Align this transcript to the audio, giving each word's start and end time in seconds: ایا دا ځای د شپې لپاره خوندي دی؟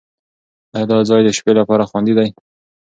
ایا 0.75 0.85
دا 0.91 0.97
ځای 1.09 1.21
د 1.25 1.29
شپې 1.37 1.51
لپاره 1.59 1.87
خوندي 1.89 2.13
دی؟ 2.17 2.27